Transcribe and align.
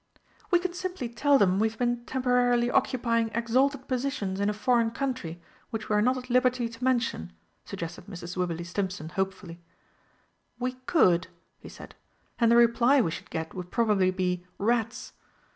"We 0.49 0.57
can 0.57 0.73
simply 0.73 1.09
tell 1.09 1.37
them 1.37 1.59
we 1.59 1.69
have 1.69 1.77
been 1.77 2.03
temporarily 2.07 2.71
occupying 2.71 3.29
exalted 3.35 3.87
positions 3.87 4.39
in 4.39 4.49
a 4.49 4.51
foreign 4.51 4.89
country 4.89 5.39
which 5.69 5.89
we 5.89 5.95
are 5.95 6.01
not 6.01 6.17
at 6.17 6.27
liberty 6.27 6.67
to 6.67 6.83
mention," 6.83 7.33
suggested 7.65 8.07
Mrs. 8.07 8.35
Wibberley 8.35 8.63
Stimpson 8.63 9.09
hopefully. 9.09 9.61
"We 10.57 10.71
could," 10.87 11.27
he 11.59 11.69
said; 11.69 11.93
"and 12.39 12.51
the 12.51 12.55
reply 12.55 12.99
we 12.99 13.11
should 13.11 13.29
get 13.29 13.53
would 13.53 13.69
probably 13.69 14.09
be 14.09 14.43
'Rats.' 14.57 15.13